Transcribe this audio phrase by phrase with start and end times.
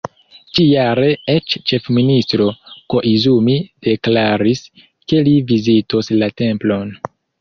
[0.57, 2.47] Ĉi-jare eĉ ĉefministro
[2.93, 3.57] Koizumi
[3.89, 4.65] deklaris,
[5.13, 6.97] ke li vizitos la templon.